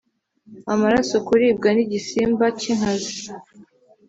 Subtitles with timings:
[0.73, 3.15] amaraso, kuribwa nigisimba cy'inkazi